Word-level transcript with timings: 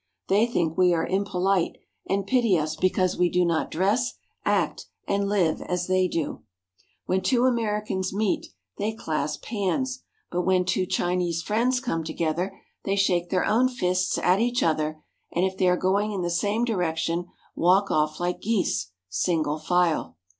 They 0.29 0.47
think 0.47 0.75
we 0.79 0.95
are 0.95 1.05
impolite, 1.05 1.77
and 2.09 2.25
pity 2.25 2.57
us 2.57 2.75
because 2.75 3.19
we 3.19 3.29
do 3.29 3.45
not 3.45 3.69
dress, 3.69 4.15
act, 4.43 4.87
and 5.07 5.29
live 5.29 5.61
as 5.61 5.85
they 5.85 6.07
do. 6.07 6.41
When 7.05 7.21
two 7.21 7.45
Americans 7.45 8.11
meet, 8.11 8.47
they 8.79 8.93
clasp 8.95 9.45
hands, 9.45 10.01
but 10.31 10.41
when 10.41 10.65
t\yo 10.65 10.87
Chinese 10.87 11.43
friends 11.43 11.79
come 11.79 12.03
together, 12.03 12.59
they 12.83 12.95
shake 12.95 13.29
their 13.29 13.45
own 13.45 13.67
CURIOUS 13.67 13.75
CHINESE 13.75 14.07
CUSTOMS 14.07 14.17
171 14.23 14.49
fists 14.49 14.63
at 14.63 14.63
each 14.63 14.63
other, 14.63 15.03
and 15.33 15.45
if 15.45 15.59
they 15.59 15.67
are 15.69 15.77
going 15.77 16.11
in 16.13 16.21
the 16.23 16.29
s.ame 16.29 16.65
direc 16.65 16.97
tion, 16.97 17.27
walk 17.55 17.91
off 17.91 18.17
Hke 18.17 18.41
geese, 18.41 18.87
single 19.07 19.59
file. 19.59 20.17